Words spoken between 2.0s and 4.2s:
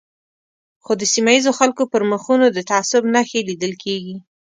مخونو د تعصب نښې لیدل کېږي.